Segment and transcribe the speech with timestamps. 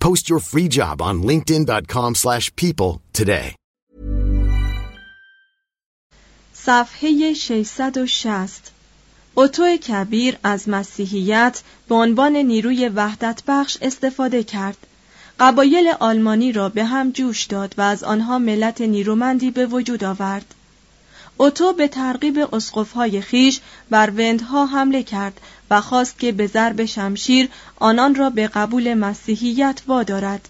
[0.00, 3.54] Post your free job on linkedin.com slash people today.
[6.52, 8.72] صفحه 660
[9.34, 14.86] اوتو کبیر از مسیحیت به عنوان نیروی وحدت بخش استفاده کرد.
[15.40, 20.54] قبایل آلمانی را به هم جوش داد و از آنها ملت نیرومندی به وجود آورد.
[21.36, 23.60] اوتو به ترغیب اسقفهای خیش
[23.90, 29.82] بر وندها حمله کرد و خواست که به ضرب شمشیر آنان را به قبول مسیحیت
[29.86, 30.48] وادارد.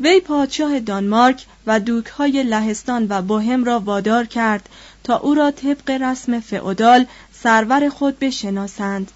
[0.00, 4.68] وی پادشاه دانمارک و دوکهای لهستان و بوهم را وادار کرد
[5.04, 9.12] تا او را طبق رسم فئودال سرور خود بشناسند.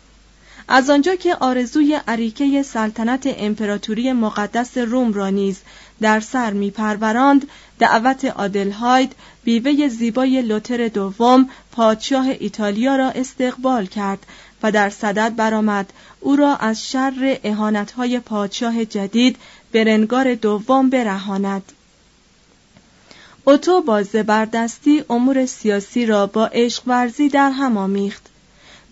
[0.69, 5.61] از آنجا که آرزوی عریکه سلطنت امپراتوری مقدس روم را نیز
[6.01, 7.47] در سر میپروراند
[7.79, 9.13] دعوت آدلهاید
[9.45, 14.27] بیوه زیبای لوتر دوم پادشاه ایتالیا را استقبال کرد
[14.63, 15.93] و در صدد برآمد.
[16.21, 19.37] او را از شر اهانتهای پادشاه جدید
[19.73, 21.73] برنگار دوم برهاند.
[23.45, 28.27] اوتو با زبردستی امور سیاسی را با عشق ورزی در هم آمیخت.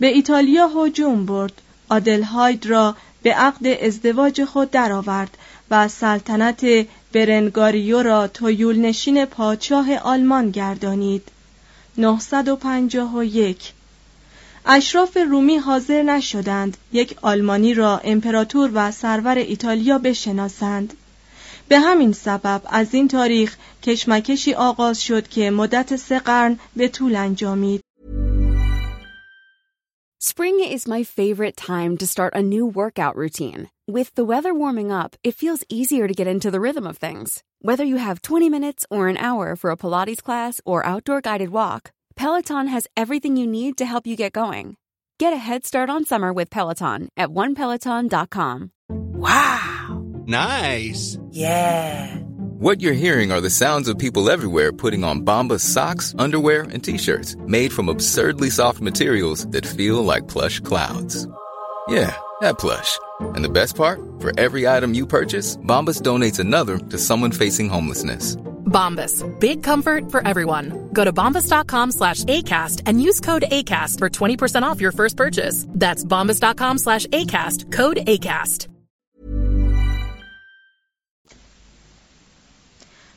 [0.00, 1.62] به ایتالیا هجوم برد.
[1.88, 5.38] آدلهاید را به عقد ازدواج خود درآورد
[5.70, 11.22] و سلطنت برنگاریو را تویول نشین پادشاه آلمان گردانید.
[11.98, 13.72] 951
[14.66, 20.94] اشراف رومی حاضر نشدند یک آلمانی را امپراتور و سرور ایتالیا بشناسند
[21.68, 27.16] به همین سبب از این تاریخ کشمکشی آغاز شد که مدت سه قرن به طول
[27.16, 27.80] انجامید
[30.22, 33.70] Spring is my favorite time to start a new workout routine.
[33.88, 37.42] With the weather warming up, it feels easier to get into the rhythm of things.
[37.62, 41.48] Whether you have 20 minutes or an hour for a Pilates class or outdoor guided
[41.48, 44.76] walk, Peloton has everything you need to help you get going.
[45.18, 48.72] Get a head start on summer with Peloton at onepeloton.com.
[48.90, 50.04] Wow!
[50.26, 51.18] Nice!
[51.30, 52.14] Yeah!
[52.58, 56.84] What you're hearing are the sounds of people everywhere putting on Bombas socks, underwear, and
[56.84, 61.26] t-shirts made from absurdly soft materials that feel like plush clouds.
[61.88, 62.98] Yeah, that plush.
[63.34, 63.98] And the best part?
[64.18, 68.36] For every item you purchase, Bombas donates another to someone facing homelessness.
[68.70, 69.14] Bombas.
[69.38, 70.90] Big comfort for everyone.
[70.92, 75.66] Go to bombas.com slash ACAST and use code ACAST for 20% off your first purchase.
[75.68, 77.70] That's bombas.com slash ACAST.
[77.72, 78.68] Code ACAST.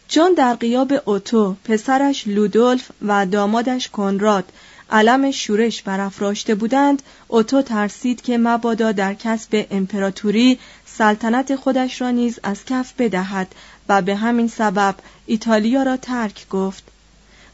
[0.07, 4.51] چون در قیاب اوتو پسرش لودولف و دامادش کنراد
[4.89, 12.39] علم شورش برافراشته بودند اوتو ترسید که مبادا در کسب امپراتوری سلطنت خودش را نیز
[12.43, 13.55] از کف بدهد
[13.89, 14.95] و به همین سبب
[15.25, 16.83] ایتالیا را ترک گفت.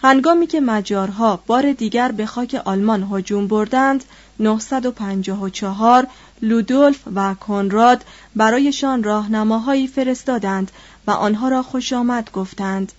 [0.01, 4.03] هنگامی که مجارها بار دیگر به خاک آلمان هجوم بردند
[4.39, 6.07] 954
[6.41, 8.05] لودولف و کنراد
[8.35, 10.71] برایشان راهنماهایی فرستادند
[11.07, 12.91] و آنها را خوش آمد گفتند.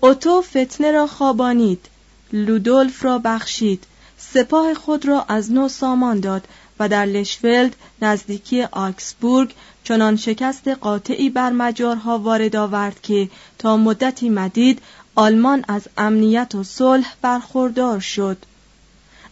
[0.00, 1.86] اوتو فتنه را خوابانید
[2.32, 3.84] لودولف را بخشید
[4.18, 6.48] سپاه خود را از نو سامان داد
[6.80, 9.54] و در لشفلد نزدیکی آکسبورگ
[9.84, 13.28] چنان شکست قاطعی بر مجارها وارد آورد که
[13.58, 14.82] تا مدتی مدید
[15.14, 18.36] آلمان از امنیت و صلح برخوردار شد.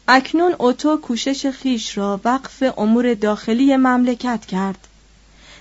[0.08, 4.86] اکنون اوتو کوشش خیش را وقف امور داخلی مملکت کرد.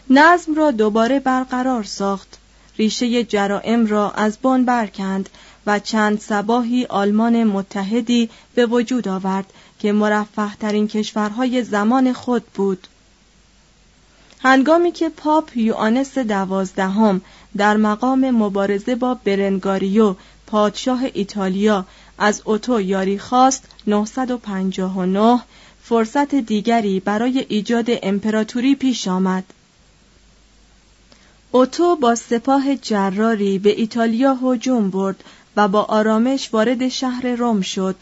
[0.09, 2.37] نظم را دوباره برقرار ساخت.
[2.77, 5.29] ریشه جرائم را از بن برکند
[5.67, 12.88] و چند سباهی آلمان متحدی به وجود آورد که مرفه ترین کشورهای زمان خود بود.
[14.39, 17.22] هنگامی که پاپ یوانس دوازدهم
[17.57, 20.16] در مقام مبارزه با برنگاریو
[20.48, 21.86] پادشاه ایتالیا
[22.18, 25.42] از اوتو یاری خواست 959
[25.83, 29.44] فرصت دیگری برای ایجاد امپراتوری پیش آمد.
[31.51, 35.24] اوتو با سپاه جراری به ایتالیا هجوم برد
[35.56, 37.95] و با آرامش وارد شهر روم شد.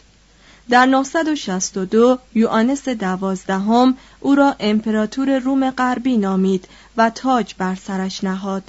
[0.69, 6.67] در 962 یوانس دوازدهم او را امپراتور روم غربی نامید
[6.97, 8.63] و تاج بر سرش نهاد.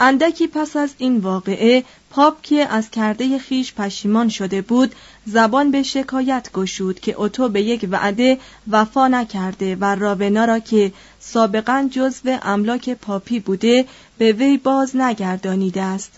[0.00, 4.94] اندکی پس از این واقعه پاپ که از کرده خیش پشیمان شده بود
[5.26, 8.38] زبان به شکایت گشود که اوتو به یک وعده
[8.70, 13.84] وفا نکرده و راونا را که سابقا جزو املاک پاپی بوده
[14.18, 16.12] به وی باز نگردانیده است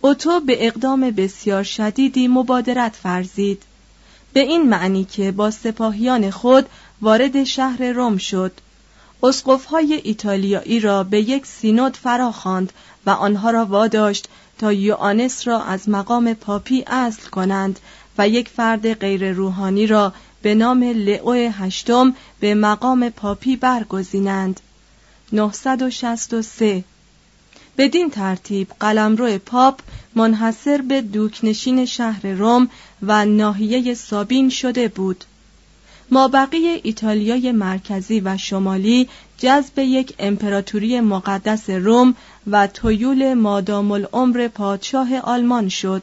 [0.00, 3.62] اوتو به اقدام بسیار شدیدی مبادرت فرزید
[4.34, 6.66] به این معنی که با سپاهیان خود
[7.02, 8.52] وارد شهر روم شد.
[9.22, 12.72] اسقفهای ایتالیایی را به یک سینود فراخواند
[13.06, 14.28] و آنها را واداشت
[14.58, 17.78] تا یوانس را از مقام پاپی اصل کنند
[18.18, 24.60] و یک فرد غیر روحانی را به نام لئو هشتم به مقام پاپی برگزینند.
[25.32, 26.84] 963
[27.78, 29.80] بدین ترتیب قلمرو پاپ
[30.14, 32.68] منحصر به دوکنشین شهر روم
[33.02, 35.24] و ناحیه سابین شده بود.
[36.10, 42.14] مابقی ایتالیای مرکزی و شمالی جذب یک امپراتوری مقدس روم
[42.50, 46.02] و تویول مادام العمر پادشاه آلمان شد.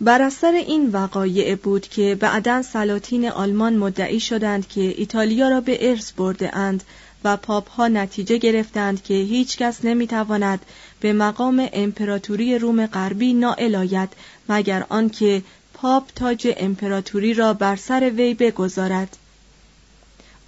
[0.00, 5.90] بر اثر این وقایع بود که بعدا سلاطین آلمان مدعی شدند که ایتالیا را به
[5.90, 6.50] ارث برده
[7.26, 10.66] و پاپ ها نتیجه گرفتند که هیچ کس نمی تواند
[11.00, 14.08] به مقام امپراتوری روم غربی نائل آید
[14.48, 15.42] مگر آنکه
[15.74, 19.16] پاپ تاج امپراتوری را بر سر وی بگذارد.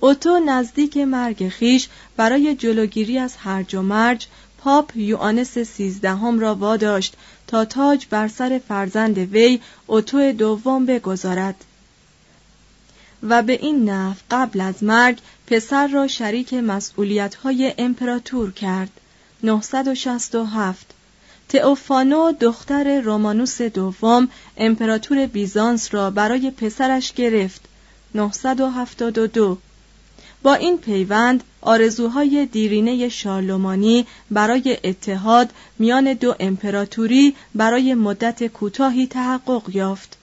[0.01, 4.27] اوتو نزدیک مرگ خیش برای جلوگیری از هرج و مرج
[4.59, 7.17] پاپ یوانس سیزدهم را واداشت
[7.47, 11.65] تا تاج بر سر فرزند وی اوتو دوم بگذارد.
[13.23, 15.19] و به این نحو قبل از مرگ
[15.51, 18.91] پسر را شریک مسئولیت‌های امپراتور کرد.
[19.43, 20.95] 967
[21.49, 27.61] تئوفانو دختر رومانوس دوم امپراتور بیزانس را برای پسرش گرفت.
[28.15, 29.59] 972
[30.43, 39.63] با این پیوند آرزوهای دیرینه شارلمانی برای اتحاد میان دو امپراتوری برای مدت کوتاهی تحقق
[39.75, 40.17] یافت.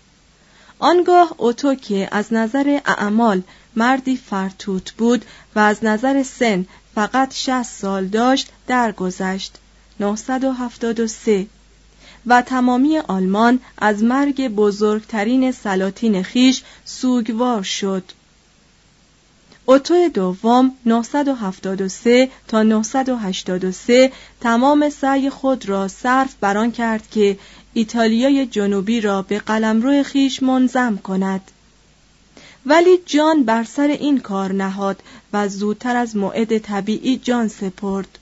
[0.79, 3.41] آنگاه اوتو که از نظر اعمال
[3.75, 5.25] مردی فرتوت بود
[5.55, 9.57] و از نظر سن فقط 60 سال داشت درگذشت.
[9.99, 11.47] 973
[12.27, 18.03] و تمامی آلمان از مرگ بزرگترین سلاطین خیش سوگوار شد.
[19.65, 24.11] اوتو دوم 973 تا 983
[24.41, 27.37] تمام سعی خود را صرف بران کرد که
[27.73, 31.51] ایتالیای جنوبی را به قلمرو خیش منظم کند.
[32.65, 35.03] ولی جان بر سر این کار نهاد
[35.33, 38.19] و زودتر از موعد طبیعی جان سپرد.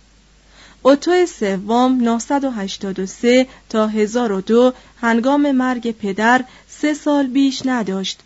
[0.81, 8.19] اوتو سوم 983 تا 1002 هنگام مرگ پدر سه سال بیش نداشت.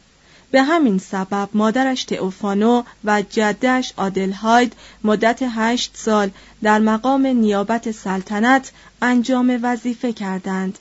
[0.52, 6.30] به همین سبب مادرش تئوفانو و جدش آدلهاید مدت هشت سال
[6.64, 8.72] در مقام نیابت سلطنت
[9.02, 10.80] انجام وظیفه کردند.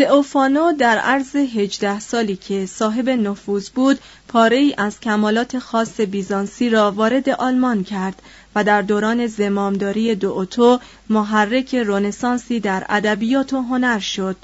[0.00, 6.70] تئوفانو در عرض هجده سالی که صاحب نفوذ بود پاره ای از کمالات خاص بیزانسی
[6.70, 8.22] را وارد آلمان کرد
[8.54, 14.36] و در دوران زمامداری دو اوتو محرک رونسانسی در ادبیات و هنر شد.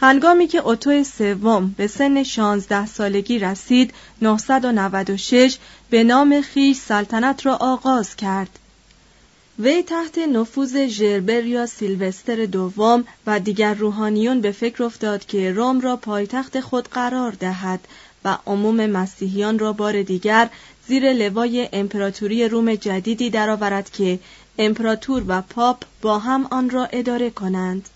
[0.00, 5.58] هنگامی که اوتو سوم به سن 16 سالگی رسید 996
[5.90, 8.58] به نام خیش سلطنت را آغاز کرد.
[9.58, 15.80] وی تحت نفوذ ژربر یا سیلوستر دوم و دیگر روحانیون به فکر افتاد که روم
[15.80, 17.80] را پایتخت خود قرار دهد
[18.24, 20.48] و عموم مسیحیان را بار دیگر
[20.88, 24.18] زیر لوای امپراتوری روم جدیدی درآورد که
[24.58, 27.88] امپراتور و پاپ با هم آن را اداره کنند.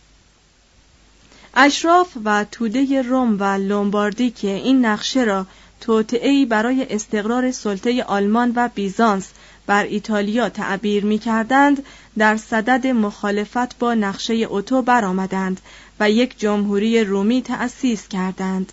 [1.55, 5.47] اشراف و توده روم و لومباردی که این نقشه را
[5.81, 9.29] توطئه‌ای برای استقرار سلطه آلمان و بیزانس
[9.67, 11.85] بر ایتالیا تعبیر می کردند
[12.19, 15.61] در صدد مخالفت با نقشه اوتو برآمدند
[16.01, 18.73] و یک جمهوری رومی تأسیس کردند.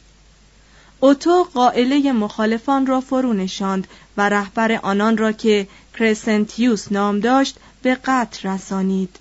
[0.99, 3.87] اوتو قائله مخالفان را فرو نشاند
[4.17, 5.67] و رهبر آنان را که
[5.99, 9.19] کرسنتیوس نام داشت به قتل رسانید.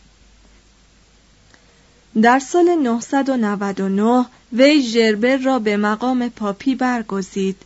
[2.23, 7.57] در سال 999 وی ژربر را به مقام پاپی برگزید.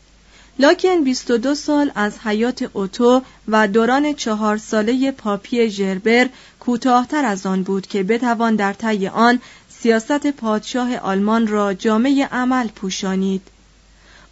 [0.61, 6.29] لاکن 22 سال از حیات اوتو و دوران چهار ساله پاپی ژربر
[6.61, 12.69] کوتاهتر از آن بود که بتوان در طی آن سیاست پادشاه آلمان را جامعه عمل
[12.69, 13.43] پوشانید.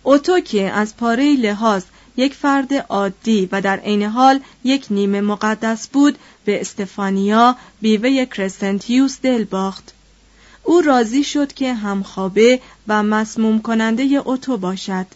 [0.02, 1.84] اوتو که از پاره لحاظ
[2.16, 9.18] یک فرد عادی و در عین حال یک نیمه مقدس بود به استفانیا بیوه کرسنتیوس
[9.22, 9.92] دل باخت.
[10.62, 15.06] او راضی شد که همخوابه و مسموم کننده اوتو باشد.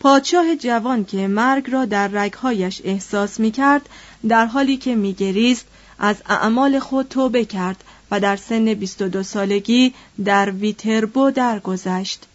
[0.00, 3.88] پادشاه جوان که مرگ را در رگهایش احساس می کرد
[4.28, 5.66] در حالی که می گریست
[5.98, 12.26] از اعمال خود توبه کرد و در سن 22 سالگی در ویتربو درگذشت.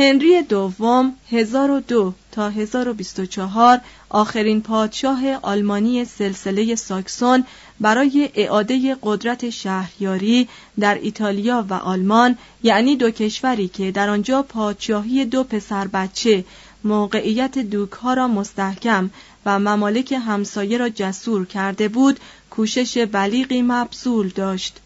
[0.00, 7.44] هنری دوم 1002 تا 1024 آخرین پادشاه آلمانی سلسله ساکسون
[7.80, 10.48] برای اعاده قدرت شهریاری
[10.80, 16.44] در ایتالیا و آلمان یعنی دو کشوری که در آنجا پادشاهی دو پسر بچه
[16.84, 19.10] موقعیت دوک ها را مستحکم
[19.46, 24.80] و ممالک همسایه را جسور کرده بود کوشش بلیغی مبذول داشت.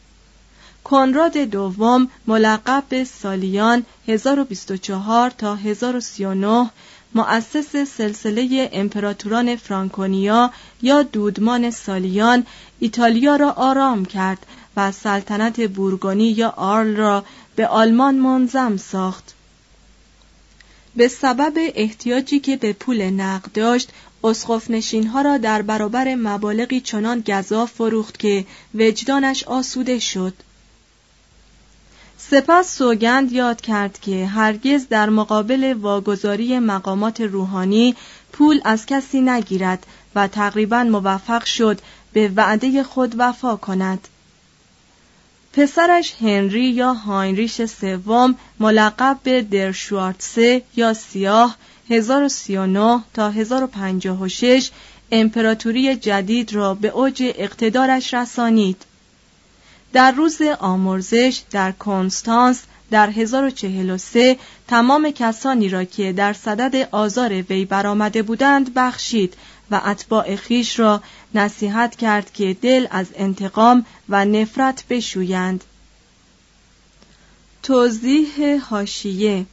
[0.85, 6.71] کنراد دوم ملقب به سالیان 1024 تا 1039
[7.15, 10.51] مؤسس سلسله امپراتوران فرانکونیا
[10.83, 12.47] یا دودمان سالیان
[12.81, 17.25] ایتالیا را آرام کرد و سلطنت بورگونی یا آرل را
[17.57, 19.35] به آلمان منظم ساخت.
[20.97, 23.89] به سبب احتیاجی که به پول نقد داشت
[24.25, 24.71] اسقف
[25.13, 30.35] ها را در برابر مبالغی چنان گذاف فروخت که وجدانش آسوده شد.
[32.31, 37.95] سپس سوگند یاد کرد که هرگز در مقابل واگذاری مقامات روحانی
[38.33, 41.81] پول از کسی نگیرد و تقریبا موفق شد
[42.13, 44.09] به وعده خود وفا کند.
[45.53, 51.57] پسرش هنری یا هاینریش سوم ملقب به درشوارتسه یا سیاه
[51.91, 54.71] 1039 تا 1056
[55.13, 58.85] امپراتوری جدید را به اوج اقتدارش رسانید.
[59.95, 67.65] در روز آمرزش در کنستانس در 1043 تمام کسانی را که در صدد آزار وی
[67.65, 69.35] برآمده بودند بخشید
[69.71, 71.03] و اتباع خیش را
[71.35, 75.65] نصیحت کرد که دل از انتقام و نفرت بشویند.
[77.63, 79.47] توضیح هاشیه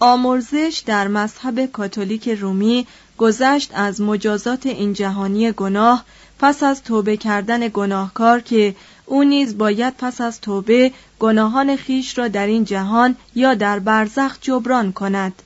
[0.00, 2.86] آمرزش در مذهب کاتولیک رومی
[3.18, 6.04] گذشت از مجازات این جهانی گناه
[6.38, 8.74] پس از توبه کردن گناهکار که
[9.10, 14.38] او نیز باید پس از توبه گناهان خیش را در این جهان یا در برزخ
[14.40, 15.42] جبران کند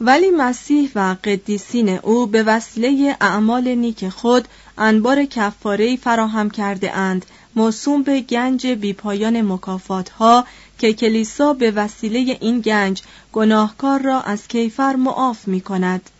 [0.00, 4.48] ولی مسیح و قدیسین او به وسیله اعمال نیک خود
[4.78, 7.26] انبار کفاره فراهم کرده اند
[7.56, 10.44] موسوم به گنج بیپایان مکافات ها
[10.78, 16.10] که کلیسا به وسیله این گنج گناهکار را از کیفر معاف می کند.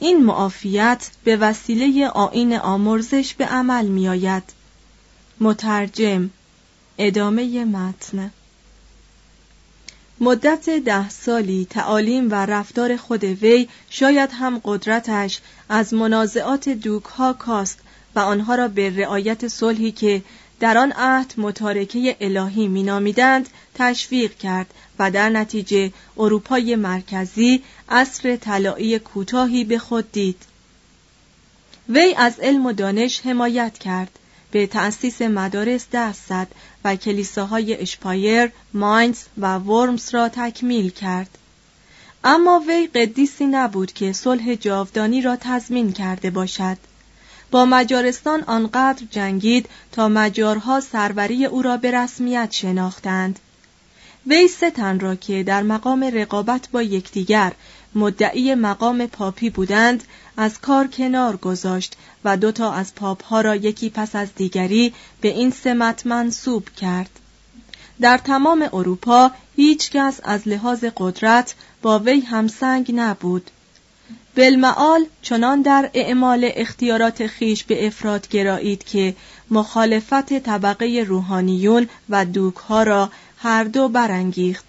[0.00, 4.61] این معافیت به وسیله آین آمرزش به عمل می آید.
[5.42, 6.30] مترجم
[6.98, 8.30] ادامه متن.
[10.20, 17.32] مدت ده سالی تعالیم و رفتار خود وی شاید هم قدرتش از منازعات دوک ها
[17.32, 17.78] کاست
[18.14, 20.22] و آنها را به رعایت صلحی که
[20.60, 28.98] در آن عهد متارکه الهی مینامیدند تشویق کرد و در نتیجه اروپای مرکزی عصر طلایی
[28.98, 30.42] کوتاهی به خود دید.
[31.88, 34.18] وی از علم و دانش حمایت کرد.
[34.52, 36.48] به تأسیس مدارس دست زد
[36.84, 41.38] و کلیساهای اشپایر، ماینز و ورمز را تکمیل کرد.
[42.24, 46.76] اما وی قدیسی نبود که صلح جاودانی را تضمین کرده باشد.
[47.50, 53.38] با مجارستان آنقدر جنگید تا مجارها سروری او را به رسمیت شناختند.
[54.26, 57.52] وی سه تن را که در مقام رقابت با یکدیگر
[57.94, 60.04] مدعی مقام پاپی بودند
[60.36, 65.28] از کار کنار گذاشت و دوتا از پاپ ها را یکی پس از دیگری به
[65.28, 67.10] این سمت منصوب کرد.
[68.00, 73.50] در تمام اروپا هیچ کس از لحاظ قدرت با وی همسنگ نبود.
[74.36, 79.14] بالمعال چنان در اعمال اختیارات خیش به افراد گرایید که
[79.50, 84.64] مخالفت طبقه روحانیون و دوک ها را هر دو برانگیخت.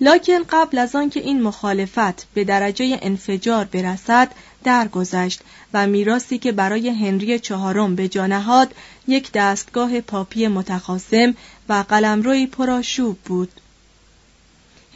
[0.00, 4.28] لکن قبل از آنکه این مخالفت به درجه انفجار برسد
[4.62, 5.40] درگذشت
[5.74, 8.74] و میراسی که برای هنری چهارم به جانهاد
[9.08, 11.34] یک دستگاه پاپی متخاصم
[11.68, 13.60] و قلمروی پرآشوب بود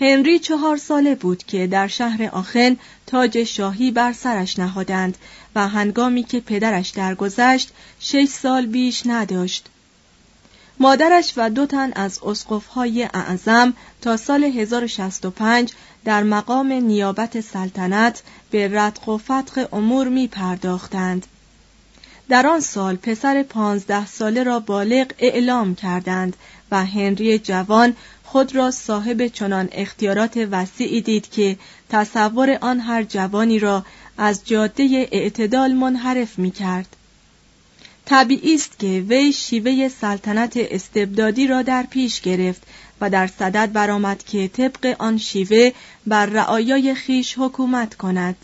[0.01, 5.19] هنری چهار ساله بود که در شهر آخن تاج شاهی بر سرش نهادند
[5.55, 7.71] و هنگامی که پدرش درگذشت
[8.01, 9.67] شش سال بیش نداشت.
[10.81, 15.73] مادرش و دو تن از اسقفهای اعظم تا سال 1065
[16.07, 21.27] در مقام نیابت سلطنت به رتق و فتق امور می پرداختند.
[22.29, 26.37] در آن سال پسر پانزده ساله را بالغ اعلام کردند
[26.71, 31.57] و هنری جوان خود را صاحب چنان اختیارات وسیعی دید که
[31.89, 33.85] تصور آن هر جوانی را
[34.19, 36.97] از جاده اعتدال منحرف می کرد.
[38.05, 42.63] طبیعی است که وی شیوه سلطنت استبدادی را در پیش گرفت
[43.01, 45.71] و در صدد برآمد که طبق آن شیوه
[46.07, 48.37] بر رعایای خیش حکومت کند.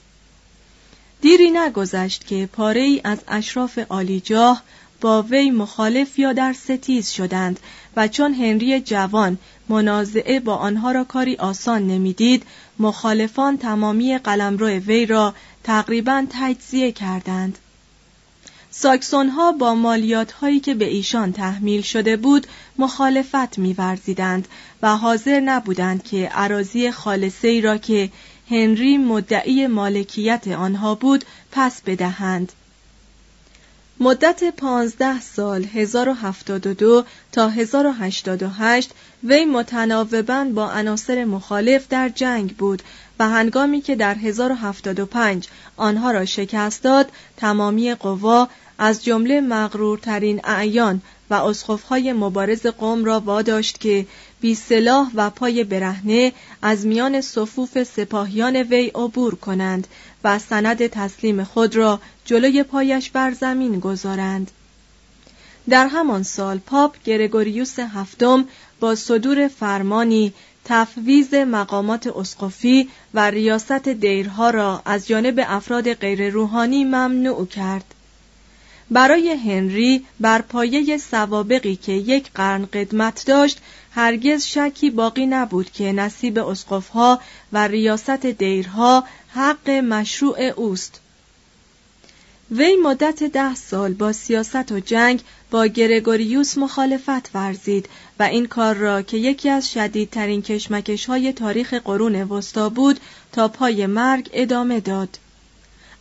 [1.21, 4.63] دیری نگذشت که پاره ای از اشراف عالیجاه
[5.01, 7.61] با وی مخالف یا در ستیز شدند
[7.97, 12.43] و چون هنری جوان منازعه با آنها را کاری آسان نمی‌دید
[12.79, 17.59] مخالفان تمامی قلمرو وی را تقریبا تجزیه کردند
[18.75, 22.47] ساکسون ها با مالیات هایی که به ایشان تحمیل شده بود
[22.79, 24.49] مخالفت می‌ورزیدند
[24.83, 28.11] و حاضر نبودند که عراضی خالصه ای را که
[28.51, 32.53] هنری مدعی مالکیت آنها بود پس بدهند.
[34.01, 38.91] مدت پانزده سال 1072 تا 1088
[39.25, 42.83] وی متناوبا با عناصر مخالف در جنگ بود
[43.19, 48.49] و هنگامی که در 1075 آنها را شکست داد تمامی قوا
[48.79, 54.07] از جمله مغرورترین اعیان و اسخفهای مبارز قوم را واداشت که
[54.41, 59.87] بی سلاح و پای برهنه از میان صفوف سپاهیان وی عبور کنند
[60.25, 64.51] و سند تسلیم خود را جلوی پایش بر زمین گذارند.
[65.69, 68.45] در همان سال پاپ گرگوریوس هفتم
[68.81, 70.33] با صدور فرمانی
[70.65, 77.85] تفویز مقامات اسقفی و ریاست دیرها را از جانب افراد غیر روحانی ممنوع کرد.
[78.93, 83.59] برای هنری بر پایه سوابقی که یک قرن قدمت داشت
[83.91, 87.21] هرگز شکی باقی نبود که نصیب اسقفها
[87.53, 91.01] و ریاست دیرها حق مشروع اوست
[92.51, 98.75] وی مدت ده سال با سیاست و جنگ با گرگوریوس مخالفت ورزید و این کار
[98.75, 103.01] را که یکی از شدیدترین کشمکش های تاریخ قرون وسطا بود
[103.33, 105.19] تا پای مرگ ادامه داد.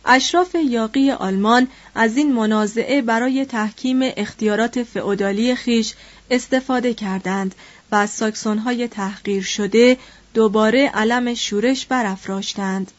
[0.04, 5.94] اشراف یاقی آلمان از این منازعه برای تحکیم اختیارات فئودالی خیش
[6.30, 7.54] استفاده کردند
[7.90, 9.96] و از ساکسونهای تحقیر شده
[10.34, 12.90] دوباره علم شورش برافراشتند.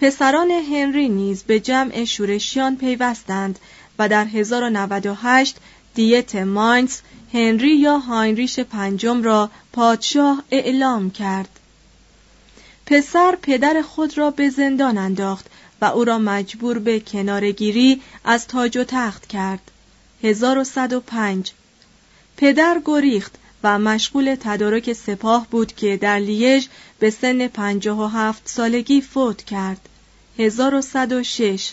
[0.00, 3.58] پسران هنری نیز به جمع شورشیان پیوستند
[3.98, 5.56] و در 1098
[5.94, 6.98] دیت ماینز
[7.32, 11.48] هنری یا هاینریش پنجم را پادشاه اعلام کرد.
[12.86, 15.46] پسر پدر خود را به زندان انداخت
[15.80, 19.70] و او را مجبور به کنارگیری از تاج و تخت کرد.
[20.22, 21.52] 1105
[22.36, 26.66] پدر گریخت و مشغول تدارک سپاه بود که در لیژ
[26.98, 29.88] به سن پنجاه و هفت سالگی فوت کرد.
[30.38, 31.72] 1106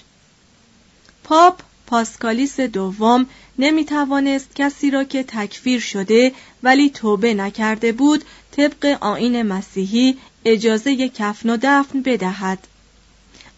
[1.24, 3.26] پاپ پاسکالیس دوم
[3.60, 6.32] نمی توانست کسی را که تکفیر شده
[6.64, 12.68] ولی توبه نکرده بود طبق آین مسیحی اجازه کفن و دفن بدهد.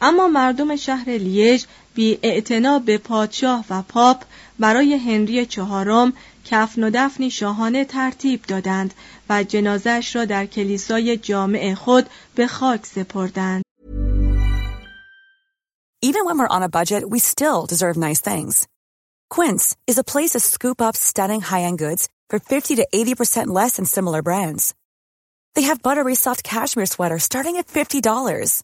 [0.02, 2.16] اما مردم شهر لیژ بی
[2.86, 4.24] به پادشاه و پاپ
[4.60, 6.14] برای هنری چهارم
[6.46, 8.94] کفن و دفنی شاهانه ترتیب دادند
[9.30, 13.64] و جنازش را در کلیسای جامع خود به خاک سپردند.
[16.02, 18.68] Even when we're on a budget, we still deserve nice things.
[19.30, 23.76] Quince is a place to scoop up stunning high-end goods for 50 to 80% less
[23.76, 24.74] than similar brands.
[25.56, 28.64] They have buttery soft cashmere sweaters starting at $50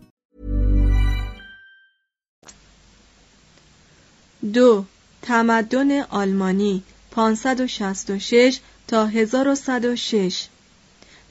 [4.53, 4.85] دو
[5.21, 10.47] تمدن آلمانی 566 تا 1106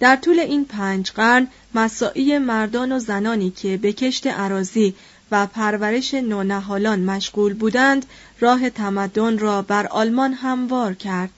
[0.00, 4.94] در طول این پنج قرن مساعی مردان و زنانی که به کشت عراضی
[5.30, 8.06] و پرورش نونهالان مشغول بودند
[8.40, 11.30] راه تمدن را بر آلمان هموار کرد.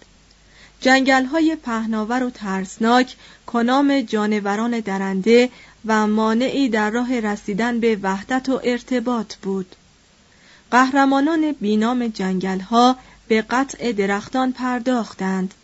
[0.81, 5.51] جنگل های پهناور و ترسناک کنام جانوران درنده
[5.87, 9.77] و مانعی در راه رسیدن به وحدت و ارتباط بود.
[10.73, 12.97] قهرمانان بینام جنگل ها
[13.29, 15.55] به قطع درختان پرداختند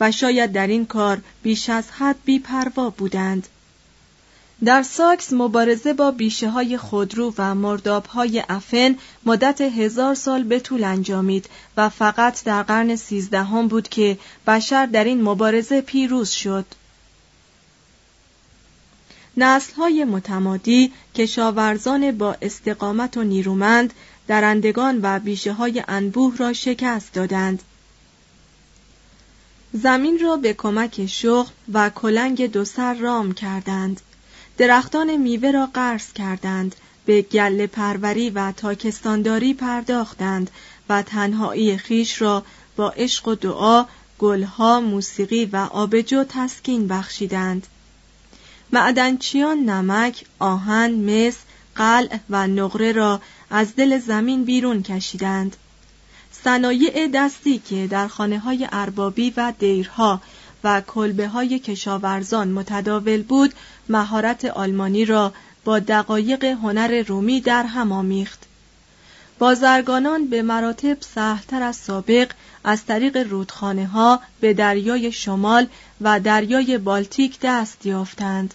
[0.00, 3.48] و شاید در این کار بیش از حد بیپروا بودند
[4.64, 10.60] در ساکس مبارزه با بیشه های خودرو و مرداب های افن مدت هزار سال به
[10.60, 16.66] طول انجامید و فقط در قرن سیزدهم بود که بشر در این مبارزه پیروز شد.
[19.36, 23.94] نسل های متمادی کشاورزان با استقامت و نیرومند
[24.26, 27.62] درندگان و بیشه های انبوه را شکست دادند.
[29.72, 34.00] زمین را به کمک شغل و کلنگ دو سر رام کردند.
[34.58, 36.74] درختان میوه را قرض کردند
[37.06, 40.50] به گل پروری و تاکستانداری پرداختند
[40.88, 42.44] و تنهایی خیش را
[42.76, 43.86] با عشق و دعا
[44.18, 47.66] گلها موسیقی و آبجو تسکین بخشیدند
[48.72, 51.36] معدنچیان نمک آهن مس
[51.74, 53.20] قلع و نقره را
[53.56, 55.56] از دل زمین بیرون کشیدند.
[56.32, 60.20] صنایع دستی که در خانه های اربابی و دیرها
[60.64, 63.54] و کلبه های کشاورزان متداول بود
[63.88, 65.32] مهارت آلمانی را
[65.64, 68.42] با دقایق هنر رومی در هم آمیخت.
[69.38, 72.30] بازرگانان به مراتب سهلتر از سابق
[72.64, 75.66] از طریق رودخانه ها به دریای شمال
[76.00, 78.54] و دریای بالتیک دست یافتند.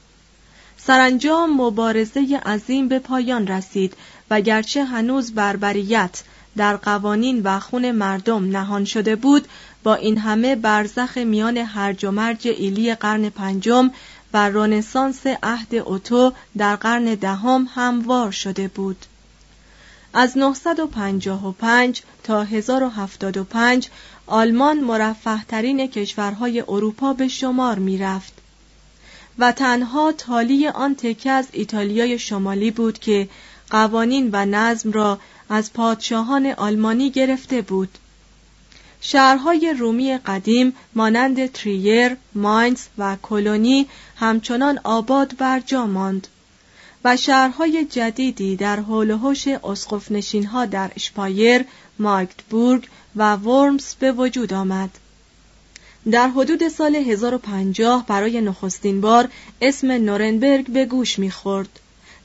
[0.78, 3.94] سرانجام مبارزه عظیم به پایان رسید
[4.30, 6.24] و گرچه هنوز بربریت
[6.58, 9.48] در قوانین و خون مردم نهان شده بود
[9.84, 13.92] با این همه برزخ میان هرج و مرج ایلی قرن پنجم
[14.34, 19.06] و رنسانس عهد اوتو در قرن دهم هموار شده بود.
[20.14, 23.90] از 955 تا 1075
[24.28, 28.34] آلمان مرفه ترین کشورهای اروپا به شمار می رفت
[29.40, 33.30] و تنها تالی آن تکه از ایتالیای شمالی بود که
[33.70, 37.98] قوانین و نظم را از پادشاهان آلمانی گرفته بود
[39.02, 46.28] شهرهای رومی قدیم مانند تریر، ماینز و کلونی همچنان آباد بر جا ماند
[47.06, 49.48] و شهرهای جدیدی در حول و حوش
[50.52, 51.66] ها در اشپایر،
[52.00, 54.90] ماگدبورگ و ورمز به وجود آمد.
[56.12, 59.30] در حدود سال 1050 برای نخستین بار
[59.62, 61.80] اسم نورنبرگ به گوش می‌خورد.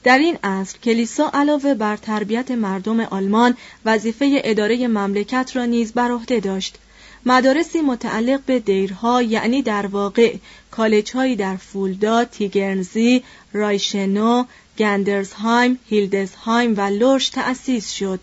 [0.05, 6.11] در این عصر کلیسا علاوه بر تربیت مردم آلمان وظیفه اداره مملکت را نیز بر
[6.11, 6.79] عهده داشت
[7.27, 10.37] مدارسی متعلق به دیرها یعنی در واقع
[10.71, 14.45] کالجهایی در فولدا، تیگرنزی، رایشنو،
[14.79, 18.21] گندرزهایم، هیلدزهایم و لورش تأسیس شد.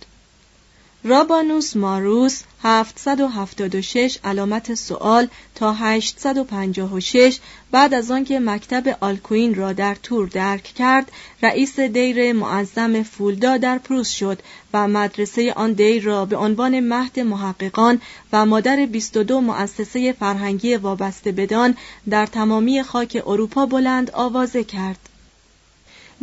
[1.04, 7.40] رابانوس ماروس 776 علامت سوال تا 856
[7.72, 11.12] بعد از آنکه مکتب آلکوین را در تور درک کرد
[11.44, 14.40] رئیس دیر معظم فولدا در پروس شد
[14.74, 18.02] و مدرسه آن دیر را به عنوان مهد محققان
[18.34, 21.78] و مادر 22 مؤسسه فرهنگی وابسته بدان
[22.10, 25.11] در تمامی خاک اروپا بلند آوازه کرد.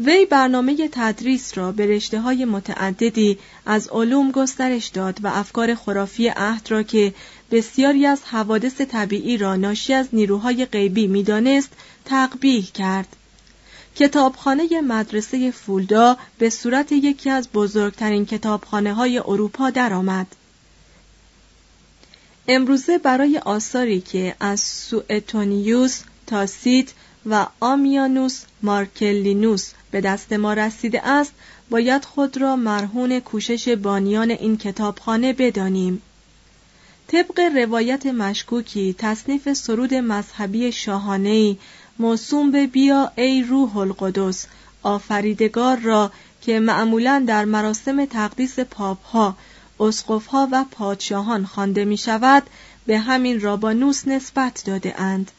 [0.05, 6.29] وی برنامه تدریس را به رشته های متعددی از علوم گسترش داد و افکار خرافی
[6.29, 7.15] عهد را که
[7.51, 11.71] بسیاری از حوادث طبیعی را ناشی از نیروهای غیبی می‌دانست
[12.05, 13.17] تقبیح کرد
[13.97, 20.27] کتابخانه مدرسه فولدا به صورت یکی از بزرگترین کتابخانه های اروپا درآمد.
[22.49, 26.89] امروزه برای آثاری که از سوئتونیوس، تاسیت
[27.31, 31.33] و آمیانوس مارکلینوس به دست ما رسیده است
[31.71, 36.03] باید خود را مرهون کوشش بانیان این کتابخانه بدانیم
[37.07, 41.59] طبق روایت مشکوکی تصنیف سرود مذهبی شاهانهی
[41.99, 44.47] موسوم به بیا ای روح القدس
[44.83, 46.13] آفریدگار را
[46.43, 49.37] که معمولا در مراسم تقدیس پاپ ها،
[49.81, 52.43] اسقف ها و پادشاهان خوانده می شود
[52.87, 55.31] به همین رابانوس نسبت داده اند.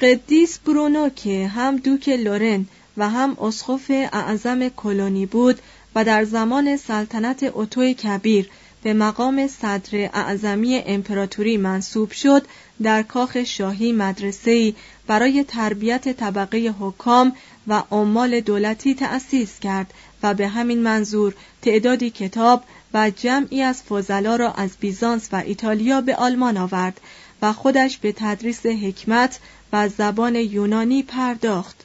[0.00, 5.58] قدیس برونو که هم دوک لورن و هم اسقف اعظم کلونی بود
[5.94, 8.50] و در زمان سلطنت اوتو کبیر
[8.82, 12.42] به مقام صدر اعظمی امپراتوری منصوب شد
[12.82, 14.74] در کاخ شاهی مدرسه‌ای
[15.06, 17.32] برای تربیت طبقه حکام
[17.68, 24.36] و عمال دولتی تأسیس کرد و به همین منظور تعدادی کتاب و جمعی از فضلا
[24.36, 27.00] را از بیزانس و ایتالیا به آلمان آورد
[27.42, 29.40] و خودش به تدریس حکمت
[29.72, 31.76] و زبان یونانی پرداخت.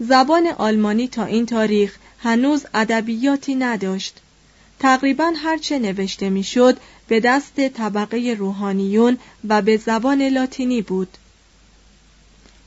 [0.00, 4.20] زبان آلمانی تا این تاریخ هنوز ادبیاتی نداشت.
[4.78, 11.18] تقریبا هرچه نوشته می‌شد به دست طبقه روحانیون و به زبان لاتینی بود.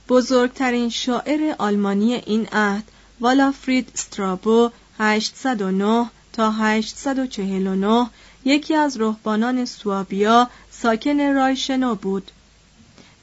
[0.09, 2.83] بزرگترین شاعر آلمانی این عهد
[3.19, 8.09] والافرید استرابو 809 تا 849
[8.45, 12.31] یکی از رهبانان سوابیا ساکن رایشنو بود.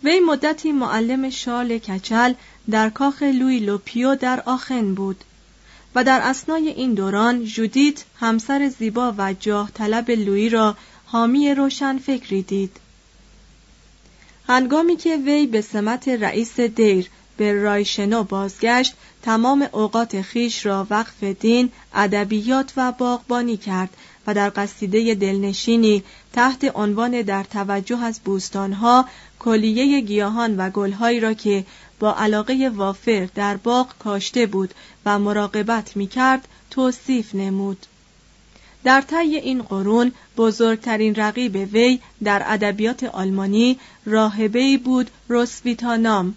[0.05, 2.33] وی مدتی معلم شارل کچل
[2.71, 5.25] در کاخ لوی لوپیو در آخن بود
[5.95, 11.99] و در اسنای این دوران جودیت همسر زیبا و جاه طلب لوی را حامی روشن
[11.99, 12.77] فکری دید.
[14.49, 21.25] هنگامی که وی به سمت رئیس دیر به رایشنو بازگشت تمام اوقات خیش را وقف
[21.25, 23.91] دین، ادبیات و باغبانی کرد
[24.27, 29.05] و در قصیده دلنشینی تحت عنوان در توجه از بوستانها
[29.39, 31.65] کلیه گیاهان و گلهایی را که
[31.99, 34.75] با علاقه وافر در باغ کاشته بود
[35.07, 37.87] و مراقبت می کرد توصیف نمود.
[38.85, 46.35] در طی این قرون بزرگترین رقیب وی در ادبیات آلمانی راهبه‌ای بود روسویتا نام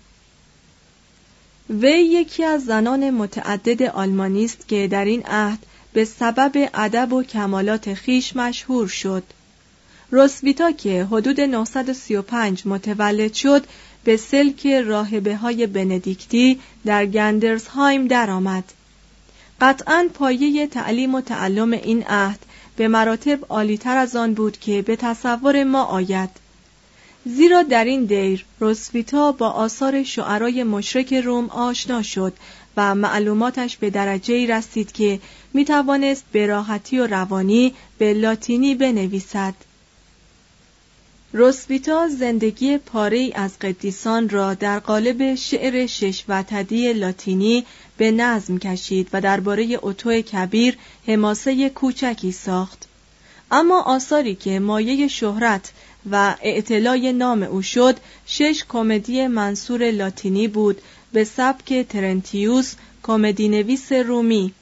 [1.69, 5.59] وی یکی از زنان متعدد آلمانی است که در این عهد
[5.93, 9.23] به سبب ادب و کمالات خیش مشهور شد
[10.11, 13.63] روسویتا که حدود 935 متولد شد
[14.03, 18.63] به سلک راهبه های بندیکتی در گندرزهایم درآمد.
[19.61, 22.39] قطعا پایه تعلیم و تعلم این عهد
[22.75, 26.29] به مراتب عالیتر از آن بود که به تصور ما آید
[27.25, 32.33] زیرا در این دیر روسویتا با آثار شعرای مشرک روم آشنا شد
[32.77, 35.19] و معلوماتش به درجه رسید که
[35.53, 39.53] می توانست به راحتی و روانی به لاتینی بنویسد.
[41.33, 47.65] روسویتا زندگی پاره از قدیسان را در قالب شعر شش وتدی لاتینی
[47.97, 52.87] به نظم کشید و درباره اوتو کبیر حماسه کوچکی ساخت.
[53.51, 55.71] اما آثاری که مایه شهرت
[56.11, 60.81] و اعتلای نام او شد شش کمدی منصور لاتینی بود
[61.13, 64.53] به سبک ترنتیوس کمدی نویس رومی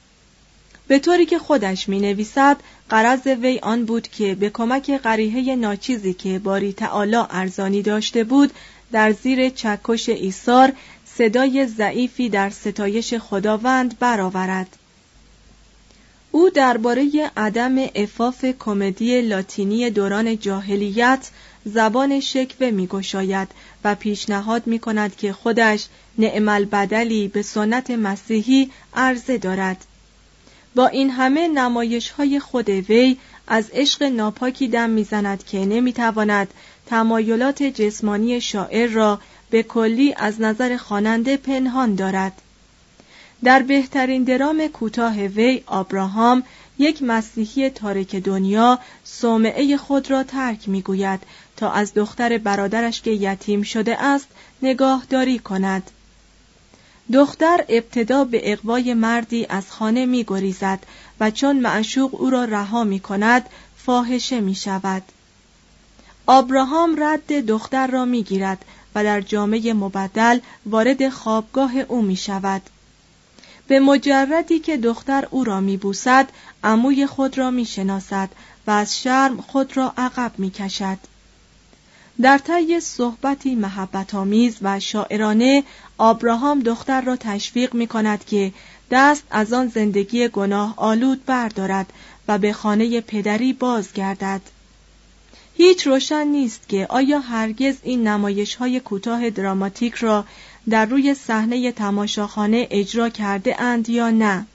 [0.90, 2.56] به طوری که خودش می نویسد
[2.88, 8.52] قرض وی آن بود که به کمک قریحه ناچیزی که باری تعالی ارزانی داشته بود
[8.92, 10.72] در زیر چکش ایثار
[11.04, 14.76] صدای ضعیفی در ستایش خداوند برآورد.
[16.30, 21.30] او درباره عدم افاف کمدی لاتینی دوران جاهلیت
[21.64, 23.48] زبان شکوه میگشاید
[23.84, 25.86] و پیشنهاد می کند که خودش
[26.18, 29.86] نعمل بدلی به سنت مسیحی عرضه دارد.
[30.74, 36.54] با این همه نمایش های خود وی از عشق ناپاکی دم می‌زند که نمی‌تواند
[36.86, 42.32] تمایلات جسمانی شاعر را به کلی از نظر خواننده پنهان دارد.
[43.44, 46.42] در بهترین درام کوتاه وی آبراهام
[46.78, 51.20] یک مسیحی تارک دنیا صومعه خود را ترک می‌گوید
[51.56, 54.28] تا از دختر برادرش که یتیم شده است
[54.62, 55.90] نگاهداری کند.
[57.12, 60.78] دختر ابتدا به اقوای مردی از خانه می گریزد
[61.20, 63.46] و چون معشوق او را رها می کند
[63.76, 65.02] فاحشه می شود.
[66.26, 72.62] آبراهام رد دختر را می گیرد و در جامعه مبدل وارد خوابگاه او می شود.
[73.68, 76.28] به مجردی که دختر او را می بوسد
[76.64, 78.28] عموی خود را می شناسد
[78.66, 80.98] و از شرم خود را عقب می کشد.
[82.20, 85.64] در طی صحبتی محبت آمیز و شاعرانه
[86.00, 88.52] آبراهام دختر را تشویق می کند که
[88.90, 91.92] دست از آن زندگی گناه آلود بردارد
[92.28, 94.40] و به خانه پدری بازگردد.
[95.56, 100.24] هیچ روشن نیست که آیا هرگز این نمایش های کوتاه دراماتیک را
[100.70, 104.46] در روی صحنه تماشاخانه اجرا کرده اند یا نه.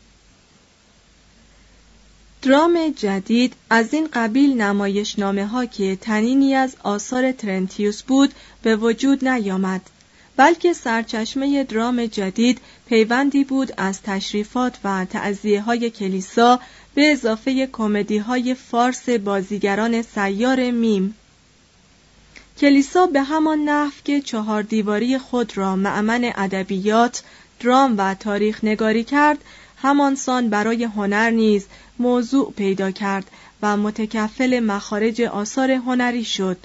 [2.42, 8.76] درام جدید از این قبیل نمایش نامه ها که تنینی از آثار ترنتیوس بود به
[8.76, 9.82] وجود نیامد
[10.38, 16.60] بلکه سرچشمه درام جدید پیوندی بود از تشریفات و تعذیه های کلیسا
[16.94, 21.16] به اضافه کمدی های فارس بازیگران سیار میم
[22.58, 27.24] کلیسا به همان نحو که چهار دیواری خود را معمن ادبیات،
[27.60, 29.38] درام و تاریخ نگاری کرد،
[29.78, 31.66] همانسان برای هنر نیز
[32.00, 36.58] موضوع پیدا کرد و متکفل مخارج آثار هنری شد.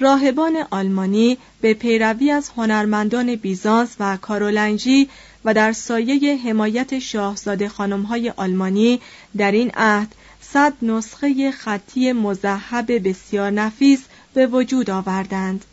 [0.00, 5.08] راهبان آلمانی به پیروی از هنرمندان بیزانس و کارولنجی
[5.44, 9.00] و در سایه حمایت شاهزاده خانمهای آلمانی
[9.36, 14.00] در این عهد صد نسخه خطی مذهب بسیار نفیس
[14.34, 15.64] به وجود آوردند.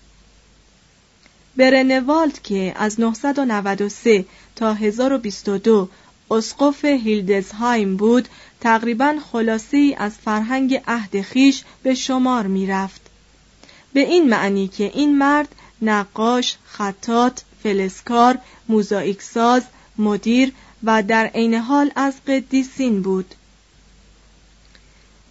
[1.57, 5.89] برنوالد که از 993 تا 1022
[6.31, 8.27] اسقف هیلدزهایم بود
[8.61, 13.04] تقریبا خلاصی از فرهنگ عهد خیش به شمار می رفت.
[13.95, 18.37] به این معنی که این مرد نقاش، خطات، فلسکار،
[18.69, 19.63] موزاییک ساز،
[19.97, 20.53] مدیر
[20.83, 23.35] و در عین حال از قدیسین بود.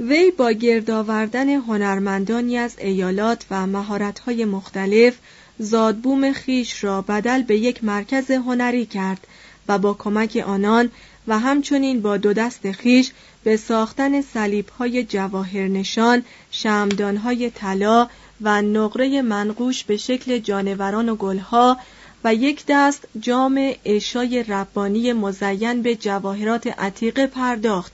[0.00, 5.14] وی با گرد آوردن هنرمندانی از ایالات و مهارت‌های مختلف
[5.58, 9.26] زادبوم خیش را بدل به یک مرکز هنری کرد
[9.68, 10.90] و با کمک آنان
[11.26, 13.10] و همچنین با دو دست خیش
[13.44, 18.08] به ساختن صلیب‌های جواهرنشان، شمدانهای طلا
[18.44, 21.78] و نقره منقوش به شکل جانوران و گلها
[22.24, 27.92] و یک دست جام اشای ربانی مزین به جواهرات عتیقه پرداخت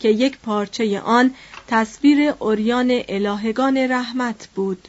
[0.00, 1.34] که یک پارچه آن
[1.68, 4.88] تصویر اوریان الهگان رحمت بود.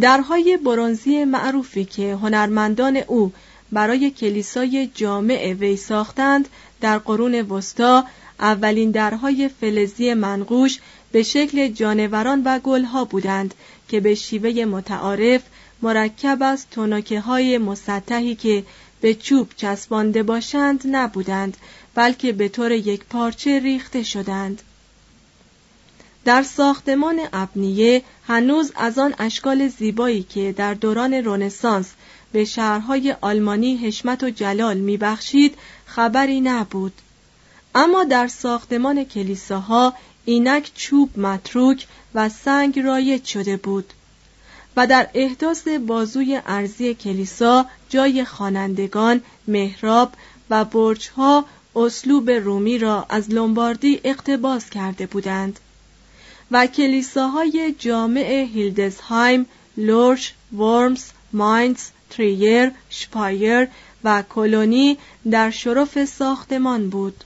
[0.00, 3.32] درهای برونزی معروفی که هنرمندان او
[3.72, 6.48] برای کلیسای جامع وی ساختند
[6.80, 8.04] در قرون وسطا
[8.40, 10.78] اولین درهای فلزی منقوش
[11.12, 13.54] به شکل جانوران و گلها بودند
[13.88, 15.42] که به شیوه متعارف
[15.82, 18.64] مرکب از تناکه های مسطحی که
[19.00, 21.56] به چوب چسبانده باشند نبودند
[21.94, 24.62] بلکه به طور یک پارچه ریخته شدند.
[26.24, 31.90] در ساختمان ابنیه هنوز از آن اشکال زیبایی که در دوران رونسانس
[32.32, 35.54] به شهرهای آلمانی حشمت و جلال میبخشید
[35.86, 36.92] خبری نبود.
[37.74, 39.94] اما در ساختمان کلیساها
[40.30, 43.92] اینک چوب متروک و سنگ رایج شده بود
[44.76, 50.12] و در احداث بازوی ارزی کلیسا جای خوانندگان محراب
[50.50, 51.44] و برجها
[51.76, 55.60] اسلوب رومی را از لومباردی اقتباس کرده بودند
[56.50, 63.68] و کلیساهای جامع هیلدزهایم، لورش، ورمز، ماینز، تریر، شپایر
[64.04, 64.98] و کلونی
[65.30, 67.24] در شرف ساختمان بود.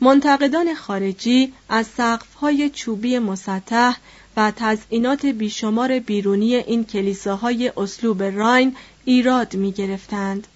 [0.00, 3.96] منتقدان خارجی از سقف‌های چوبی مسطح
[4.36, 10.46] و تزئینات بیشمار بیرونی این کلیساهای اسلوب راین ایراد می گرفتند.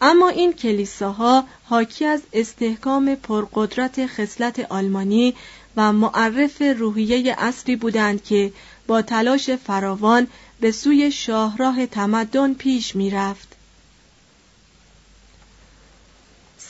[0.00, 5.34] اما این کلیساها حاکی از استحکام پرقدرت خصلت آلمانی
[5.76, 8.52] و معرف روحیه اصری بودند که
[8.86, 10.26] با تلاش فراوان
[10.60, 13.56] به سوی شاهراه تمدن پیش می رفت.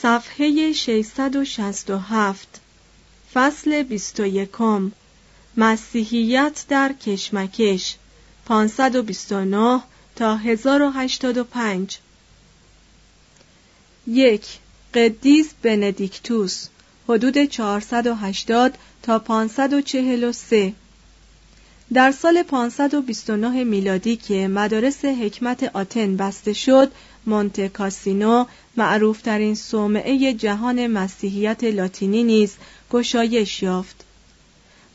[0.01, 2.47] صفحه 667
[3.33, 4.49] فصل 21
[5.57, 7.95] مسیحیت در کشمکش
[8.45, 9.81] 529
[10.15, 11.97] تا 1085
[14.07, 14.45] یک
[14.93, 16.67] قدیس بندیکتوس
[17.07, 20.73] حدود 480 تا 543
[21.93, 26.91] در سال 529 میلادی که مدارس حکمت آتن بسته شد
[27.25, 28.45] مونته کاسینو
[28.77, 32.55] معروفترین صومعه جهان مسیحیت لاتینی نیز
[32.91, 34.03] گشایش یافت.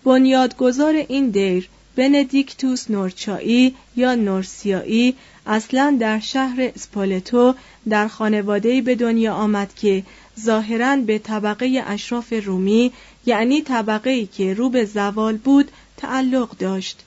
[0.05, 5.15] بنیادگذار این دیر بندیکتوس نورچایی یا نورسیایی
[5.47, 7.55] اصلا در شهر اسپالتو
[7.89, 10.03] در خانواده‌ای به دنیا آمد که
[10.41, 12.93] ظاهرا به طبقه اشراف رومی
[13.27, 17.05] یعنی طبقه که رو به زوال بود تعلق داشت.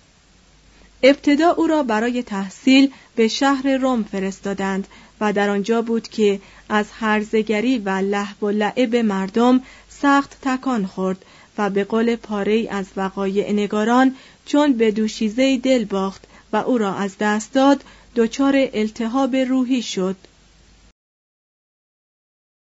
[1.04, 4.88] ابتدا او را برای تحصیل به شهر روم فرستادند
[5.22, 11.26] و در آنجا بود که از هرزگری و لحو و لعب مردم سخت تکان خورد
[11.58, 16.96] و به قول پاره از وقایع نگاران چون به دوشیزه دل باخت و او را
[16.96, 17.84] از دست داد
[18.16, 20.16] دچار التهاب روحی شد.